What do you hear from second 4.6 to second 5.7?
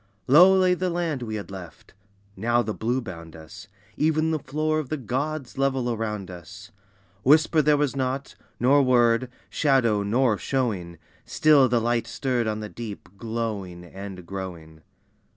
of the Gods